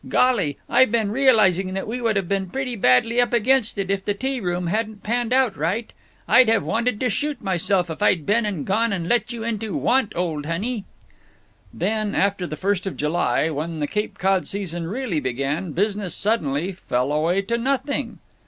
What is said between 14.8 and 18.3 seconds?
really began, business suddenly fell away to nothing.